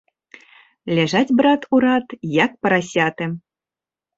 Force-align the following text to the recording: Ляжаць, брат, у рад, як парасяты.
Ляжаць, 0.99 1.35
брат, 1.41 1.61
у 1.77 1.81
рад, 1.85 2.07
як 2.43 2.51
парасяты. 2.65 3.25